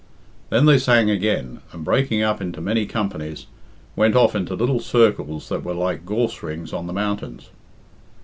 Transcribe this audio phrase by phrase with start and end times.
[0.49, 3.45] Then they sang again, and, breaking up into many companies,
[3.95, 7.51] went off into little circles that were like gorse rings on the mountains.